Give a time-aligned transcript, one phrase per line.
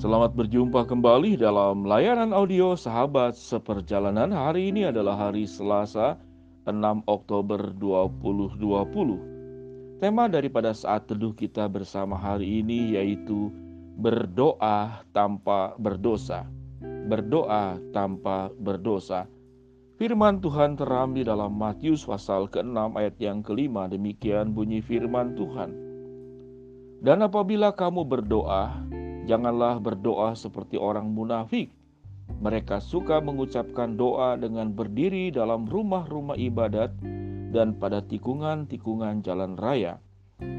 [0.00, 4.32] Selamat berjumpa kembali dalam layanan audio Sahabat Seperjalanan.
[4.32, 6.16] Hari ini adalah hari Selasa,
[6.64, 10.00] 6 Oktober 2020.
[10.00, 13.52] Tema daripada saat teduh kita bersama hari ini yaitu
[14.00, 16.48] berdoa tanpa berdosa.
[16.80, 19.28] Berdoa tanpa berdosa.
[20.00, 23.84] Firman Tuhan terambil dalam Matius pasal ke-6 ayat yang kelima.
[23.84, 25.76] Demikian bunyi firman Tuhan.
[27.04, 28.80] Dan apabila kamu berdoa,
[29.28, 31.68] Janganlah berdoa seperti orang munafik.
[32.40, 36.94] Mereka suka mengucapkan doa dengan berdiri dalam rumah-rumah ibadat
[37.50, 39.98] dan pada tikungan-tikungan jalan raya,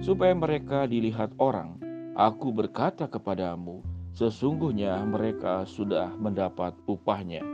[0.00, 1.76] supaya mereka dilihat orang.
[2.16, 3.84] Aku berkata kepadamu,
[4.16, 7.44] sesungguhnya mereka sudah mendapat upahnya.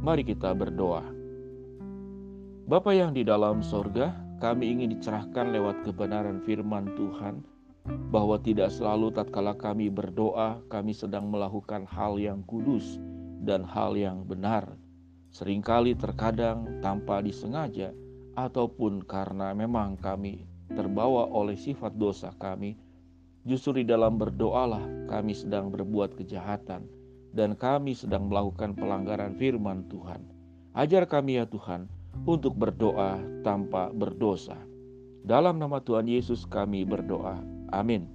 [0.00, 1.04] Mari kita berdoa.
[2.64, 7.42] Bapa yang di dalam sorga, kami ingin dicerahkan lewat kebenaran firman Tuhan
[8.08, 12.96] bahwa tidak selalu tatkala kami berdoa, kami sedang melakukan hal yang kudus
[13.44, 14.64] dan hal yang benar.
[15.28, 17.92] Seringkali terkadang tanpa disengaja
[18.32, 22.80] ataupun karena memang kami terbawa oleh sifat dosa kami,
[23.44, 26.88] justru di dalam berdoalah kami sedang berbuat kejahatan
[27.36, 30.24] dan kami sedang melakukan pelanggaran firman Tuhan.
[30.72, 31.88] Ajar kami ya Tuhan
[32.24, 34.56] untuk berdoa tanpa berdosa.
[35.28, 37.57] Dalam nama Tuhan Yesus kami berdoa.
[37.72, 38.08] Amin.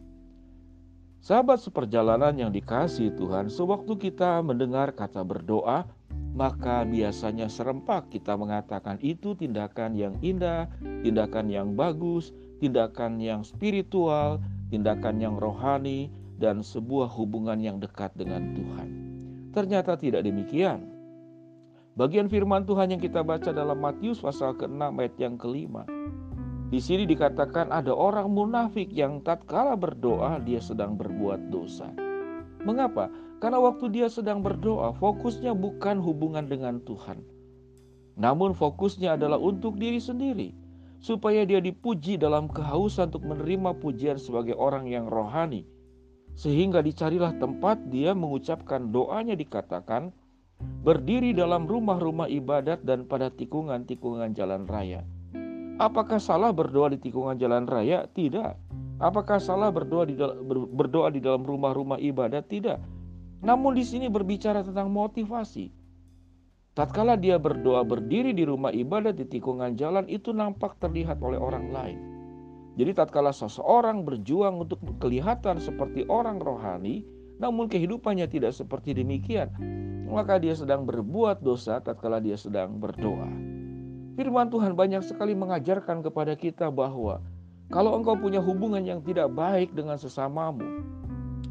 [1.23, 5.87] Sahabat seperjalanan yang dikasih Tuhan, sewaktu kita mendengar kata berdoa,
[6.35, 10.67] maka biasanya serempak kita mengatakan itu tindakan yang indah,
[11.05, 18.51] tindakan yang bagus, tindakan yang spiritual, tindakan yang rohani, dan sebuah hubungan yang dekat dengan
[18.51, 18.89] Tuhan.
[19.55, 20.91] Ternyata tidak demikian.
[21.93, 25.85] Bagian firman Tuhan yang kita baca dalam Matius pasal ke-6 ayat yang kelima.
[26.73, 31.93] Di sini dikatakan ada orang munafik yang tatkala berdoa dia sedang berbuat dosa.
[32.65, 33.13] Mengapa?
[33.37, 37.21] Karena waktu dia sedang berdoa fokusnya bukan hubungan dengan Tuhan.
[38.17, 40.57] Namun fokusnya adalah untuk diri sendiri.
[40.97, 45.69] Supaya dia dipuji dalam kehausan untuk menerima pujian sebagai orang yang rohani.
[46.33, 50.09] Sehingga dicarilah tempat dia mengucapkan doanya dikatakan
[50.81, 55.05] berdiri dalam rumah-rumah ibadat dan pada tikungan-tikungan jalan raya.
[55.83, 58.07] Apakah salah berdoa di tikungan jalan raya?
[58.07, 58.55] Tidak.
[59.03, 60.15] Apakah salah berdoa di
[60.71, 62.47] berdoa di dalam rumah-rumah ibadat?
[62.47, 62.79] Tidak.
[63.43, 65.67] Namun di sini berbicara tentang motivasi.
[66.71, 71.67] Tatkala dia berdoa berdiri di rumah ibadat di tikungan jalan itu nampak terlihat oleh orang
[71.75, 71.99] lain.
[72.79, 77.03] Jadi tatkala seseorang berjuang untuk kelihatan seperti orang rohani,
[77.43, 79.51] namun kehidupannya tidak seperti demikian,
[80.07, 83.52] maka dia sedang berbuat dosa tatkala dia sedang berdoa.
[84.13, 87.17] Firman Tuhan banyak sekali mengajarkan kepada kita bahwa
[87.73, 90.61] kalau engkau punya hubungan yang tidak baik dengan sesamamu,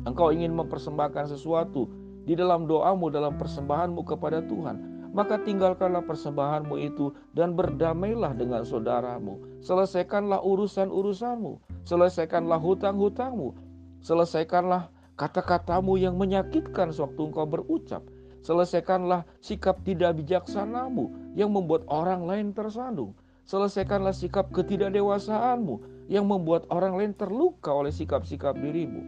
[0.06, 1.90] engkau ingin mempersembahkan sesuatu
[2.22, 9.42] di dalam doamu, dalam persembahanmu kepada Tuhan, maka tinggalkanlah persembahanmu itu dan berdamailah dengan saudaramu.
[9.58, 13.58] Selesaikanlah urusan-urusanmu, selesaikanlah hutang-hutangmu,
[14.06, 14.86] selesaikanlah
[15.18, 18.06] kata-katamu yang menyakitkan sewaktu engkau berucap.
[18.42, 23.14] Selesaikanlah sikap tidak bijaksanamu yang membuat orang lain tersandung.
[23.46, 29.02] Selesaikanlah sikap ketidakdewasaanmu yang membuat orang lain terluka oleh sikap-sikap dirimu.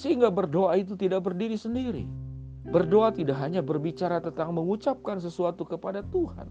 [0.00, 2.08] Sehingga berdoa itu tidak berdiri sendiri.
[2.68, 6.48] Berdoa tidak hanya berbicara tentang mengucapkan sesuatu kepada Tuhan.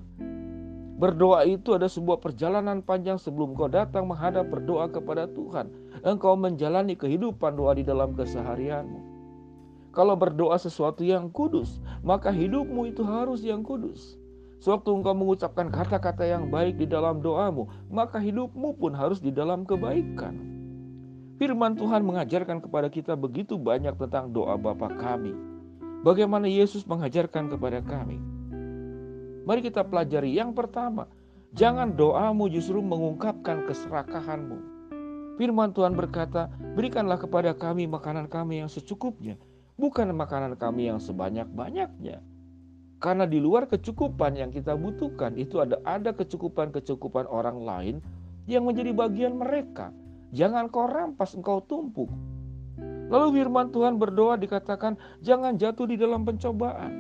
[0.97, 5.69] Berdoa itu ada sebuah perjalanan panjang sebelum kau datang menghadap berdoa kepada Tuhan.
[6.02, 9.16] Engkau menjalani kehidupan doa di dalam keseharianmu.
[9.97, 14.13] Kalau berdoa sesuatu yang kudus, maka hidupmu itu harus yang kudus.
[14.62, 19.66] Sewaktu engkau mengucapkan kata-kata yang baik di dalam doamu, maka hidupmu pun harus di dalam
[19.66, 20.38] kebaikan.
[21.41, 25.34] Firman Tuhan mengajarkan kepada kita begitu banyak tentang doa Bapa kami.
[26.06, 28.22] Bagaimana Yesus mengajarkan kepada kami.
[29.50, 31.09] Mari kita pelajari yang pertama,
[31.57, 34.62] jangan doamu justru mengungkapkan keserakahanmu.
[35.41, 39.42] Firman Tuhan berkata, "Berikanlah kepada kami makanan kami yang secukupnya,
[39.77, 42.19] bukan makanan kami yang sebanyak-banyaknya.
[42.97, 47.95] Karena di luar kecukupan yang kita butuhkan itu ada ada kecukupan-kecukupan orang lain
[48.50, 49.94] yang menjadi bagian mereka.
[50.33, 52.09] Jangan kau rampas engkau tumpuk.
[53.07, 56.91] Lalu firman Tuhan berdoa dikatakan jangan jatuh di dalam pencobaan.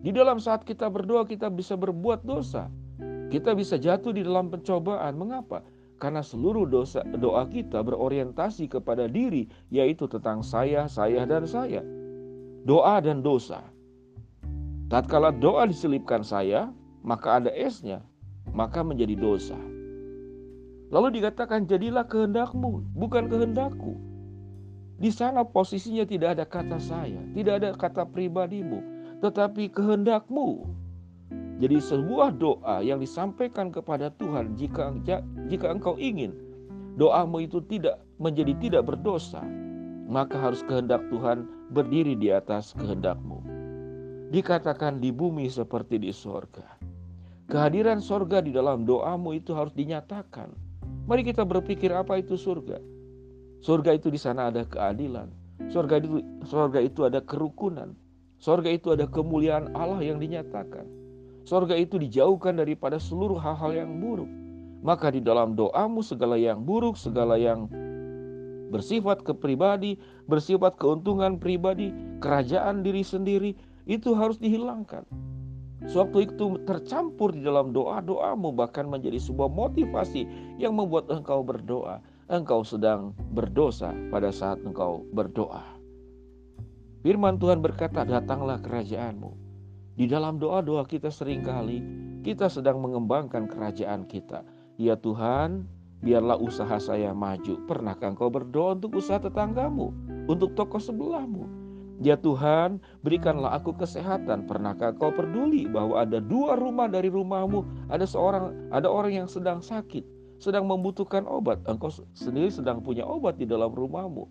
[0.00, 2.70] Di dalam saat kita berdoa kita bisa berbuat dosa.
[3.28, 5.12] Kita bisa jatuh di dalam pencobaan.
[5.18, 5.60] Mengapa?
[6.00, 11.84] Karena seluruh dosa doa kita berorientasi kepada diri, yaitu tentang saya, saya, dan saya.
[12.64, 13.60] Doa dan dosa.
[14.88, 16.72] Tatkala doa diselipkan saya,
[17.04, 18.00] maka ada esnya,
[18.56, 19.60] maka menjadi dosa.
[20.90, 23.94] Lalu dikatakan jadilah kehendakmu, bukan kehendakku.
[25.00, 28.80] Di sana posisinya tidak ada kata saya, tidak ada kata pribadimu,
[29.20, 30.79] tetapi kehendakmu.
[31.60, 34.96] Jadi sebuah doa yang disampaikan kepada Tuhan jika
[35.52, 36.32] jika engkau ingin
[36.96, 39.44] doamu itu tidak menjadi tidak berdosa,
[40.08, 43.44] maka harus kehendak Tuhan berdiri di atas kehendakmu.
[44.32, 46.80] Dikatakan di bumi seperti di sorga.
[47.50, 50.54] Kehadiran sorga di dalam doamu itu harus dinyatakan.
[51.10, 52.78] Mari kita berpikir apa itu surga.
[53.60, 55.28] Surga itu di sana ada keadilan.
[55.68, 57.92] Surga itu, surga itu ada kerukunan.
[58.40, 60.86] Surga itu ada kemuliaan Allah yang dinyatakan.
[61.44, 64.28] Surga itu dijauhkan daripada seluruh hal-hal yang buruk.
[64.80, 67.68] Maka di dalam doamu segala yang buruk, segala yang
[68.70, 69.98] bersifat kepribadi,
[70.30, 71.92] bersifat keuntungan pribadi,
[72.22, 73.52] kerajaan diri sendiri,
[73.84, 75.04] itu harus dihilangkan.
[75.88, 80.28] Sewaktu itu tercampur di dalam doa-doamu bahkan menjadi sebuah motivasi
[80.60, 82.04] yang membuat engkau berdoa.
[82.30, 85.64] Engkau sedang berdosa pada saat engkau berdoa.
[87.00, 89.39] Firman Tuhan berkata, datanglah kerajaanmu.
[90.00, 91.84] Di dalam doa-doa kita sering kali
[92.24, 94.40] kita sedang mengembangkan kerajaan kita.
[94.80, 95.68] Ya Tuhan,
[96.00, 97.60] biarlah usaha saya maju.
[97.68, 99.92] Pernahkah engkau berdoa untuk usaha tetanggamu,
[100.24, 101.44] untuk toko sebelahmu?
[102.00, 104.48] Ya Tuhan, berikanlah aku kesehatan.
[104.48, 109.60] Pernahkah kau peduli bahwa ada dua rumah dari rumahmu, ada seorang, ada orang yang sedang
[109.60, 110.00] sakit,
[110.40, 111.60] sedang membutuhkan obat.
[111.68, 114.24] Engkau sendiri sedang punya obat di dalam rumahmu.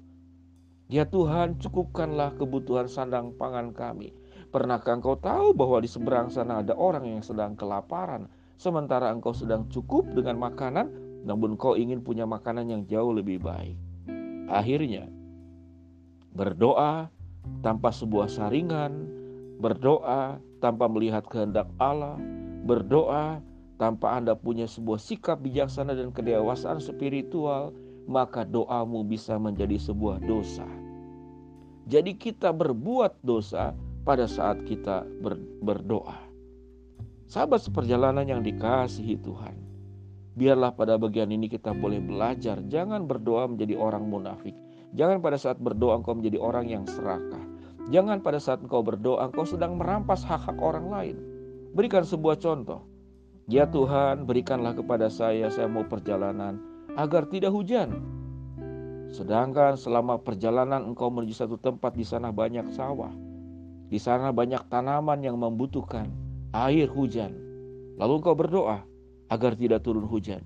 [0.89, 4.17] Ya Tuhan, cukupkanlah kebutuhan sandang pangan kami.
[4.49, 8.25] Pernahkah engkau tahu bahwa di seberang sana ada orang yang sedang kelaparan,
[8.57, 10.89] sementara engkau sedang cukup dengan makanan,
[11.21, 13.77] namun kau ingin punya makanan yang jauh lebih baik.
[14.49, 15.05] Akhirnya,
[16.33, 17.13] berdoa
[17.61, 19.05] tanpa sebuah saringan,
[19.61, 22.17] berdoa tanpa melihat kehendak Allah,
[22.65, 23.45] berdoa
[23.77, 27.69] tanpa Anda punya sebuah sikap bijaksana dan kedewasaan spiritual,
[28.09, 30.65] maka doamu bisa menjadi sebuah dosa.
[31.85, 33.77] Jadi kita berbuat dosa
[34.09, 36.17] pada saat kita ber, berdoa.
[37.29, 39.53] Sahabat seperjalanan yang dikasihi Tuhan,
[40.33, 44.57] biarlah pada bagian ini kita boleh belajar jangan berdoa menjadi orang munafik
[44.97, 47.41] Jangan pada saat berdoa engkau menjadi orang yang serakah.
[47.93, 51.17] Jangan pada saat engkau berdoa engkau sedang merampas hak-hak orang lain.
[51.77, 52.81] Berikan sebuah contoh.
[53.49, 56.57] Ya Tuhan, berikanlah kepada saya, saya mau perjalanan
[56.97, 57.97] agar tidak hujan.
[59.09, 63.09] Sedangkan selama perjalanan engkau menuju satu tempat di sana banyak sawah.
[63.89, 66.13] Di sana banyak tanaman yang membutuhkan
[66.53, 67.33] air hujan.
[67.97, 68.85] Lalu engkau berdoa
[69.33, 70.45] agar tidak turun hujan.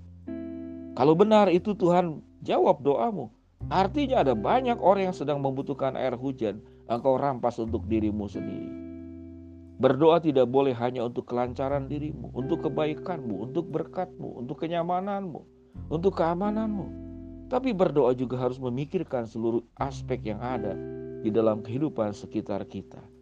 [0.96, 3.28] Kalau benar itu Tuhan jawab doamu.
[3.68, 8.68] Artinya ada banyak orang yang sedang membutuhkan air hujan, engkau rampas untuk dirimu sendiri.
[9.74, 15.40] Berdoa tidak boleh hanya untuk kelancaran dirimu, untuk kebaikanmu, untuk berkatmu, untuk kenyamananmu,
[15.90, 16.86] untuk keamananmu.
[17.50, 20.72] Tapi berdoa juga harus memikirkan seluruh aspek yang ada
[21.20, 23.13] di dalam kehidupan sekitar kita.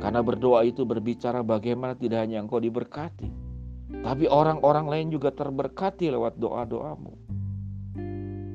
[0.00, 3.28] Karena berdoa itu berbicara bagaimana tidak hanya engkau diberkati,
[4.00, 7.12] tapi orang-orang lain juga terberkati lewat doa-doamu.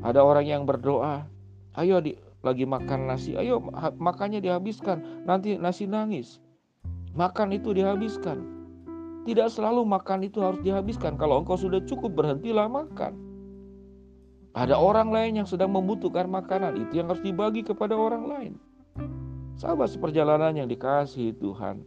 [0.01, 1.30] Ada orang yang berdoa,
[1.77, 3.62] ayo di, lagi makan nasi, ayo
[4.01, 6.42] makannya dihabiskan, nanti nasi nangis.
[7.13, 8.41] Makan itu dihabiskan.
[9.25, 11.18] Tidak selalu makan itu harus dihabiskan.
[11.18, 13.18] Kalau engkau sudah cukup berhentilah makan.
[14.53, 18.53] Ada orang lain yang sedang membutuhkan makanan, itu yang harus dibagi kepada orang lain.
[19.55, 21.79] Sahabat seperjalanan yang dikasihi Tuhan,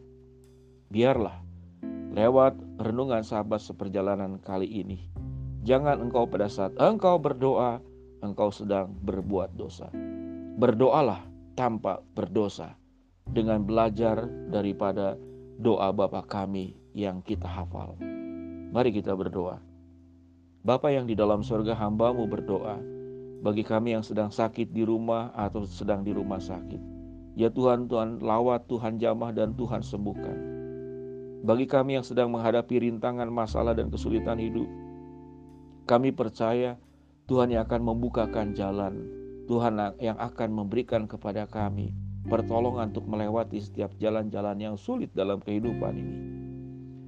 [0.88, 1.36] biarlah
[2.16, 5.12] lewat renungan sahabat seperjalanan kali ini,
[5.68, 7.84] jangan engkau pada saat engkau berdoa
[8.24, 9.92] engkau sedang berbuat dosa.
[10.56, 11.20] Berdoalah
[11.60, 12.72] tanpa berdosa
[13.28, 15.20] dengan belajar daripada
[15.60, 18.00] doa Bapa kami yang kita hafal.
[18.72, 19.60] Mari kita berdoa.
[20.64, 22.80] Bapa yang di dalam surga hambamu berdoa
[23.44, 26.97] bagi kami yang sedang sakit di rumah atau sedang di rumah sakit.
[27.38, 30.36] Ya Tuhan, Tuhan lawat, Tuhan jamah dan Tuhan sembuhkan.
[31.46, 34.66] Bagi kami yang sedang menghadapi rintangan, masalah dan kesulitan hidup,
[35.86, 36.74] kami percaya
[37.30, 39.06] Tuhan yang akan membukakan jalan,
[39.46, 41.94] Tuhan yang akan memberikan kepada kami
[42.26, 46.18] pertolongan untuk melewati setiap jalan-jalan yang sulit dalam kehidupan ini.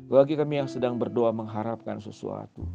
[0.06, 2.70] Bagi kami yang sedang berdoa mengharapkan sesuatu,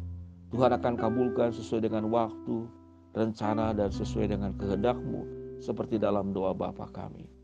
[0.52, 2.68] Tuhan akan kabulkan sesuai dengan waktu,
[3.16, 5.24] rencana, dan sesuai dengan kehendakmu,
[5.56, 7.35] seperti dalam doa Bapa kami.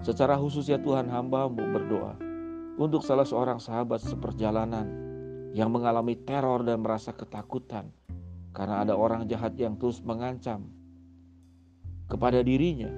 [0.00, 2.16] Secara khusus ya Tuhan hambamu berdoa
[2.80, 4.88] untuk salah seorang sahabat seperjalanan
[5.52, 7.92] yang mengalami teror dan merasa ketakutan
[8.56, 10.72] karena ada orang jahat yang terus mengancam
[12.08, 12.88] kepada dirinya.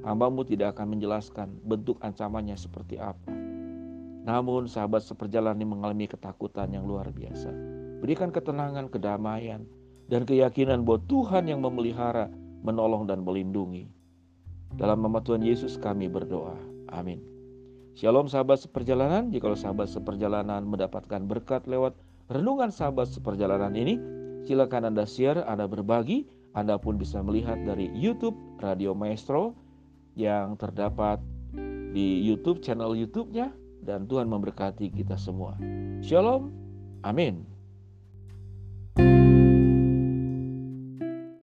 [0.00, 3.28] Hambamu tidak akan menjelaskan bentuk ancamannya seperti apa.
[4.24, 7.52] Namun sahabat seperjalanan ini mengalami ketakutan yang luar biasa.
[8.00, 9.68] Berikan ketenangan, kedamaian,
[10.08, 12.32] dan keyakinan bahwa Tuhan yang memelihara
[12.64, 13.92] menolong dan melindungi.
[14.76, 16.54] Dalam nama Tuhan Yesus kami berdoa.
[16.94, 17.22] Amin.
[17.98, 21.98] Shalom sahabat seperjalanan, jika sahabat seperjalanan mendapatkan berkat lewat
[22.30, 23.98] renungan sahabat seperjalanan ini,
[24.46, 29.58] silakan Anda share, Anda berbagi, Anda pun bisa melihat dari YouTube Radio Maestro
[30.14, 31.18] yang terdapat
[31.90, 33.50] di YouTube channel YouTube-nya
[33.82, 35.58] dan Tuhan memberkati kita semua.
[35.98, 36.54] Shalom.
[37.02, 37.49] Amin.